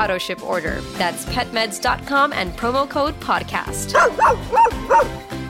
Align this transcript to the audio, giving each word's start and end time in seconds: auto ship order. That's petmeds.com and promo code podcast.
auto 0.00 0.18
ship 0.18 0.42
order. 0.42 0.80
That's 0.98 1.24
petmeds.com 1.26 2.32
and 2.32 2.52
promo 2.56 2.88
code 2.88 3.18
podcast. 3.20 3.96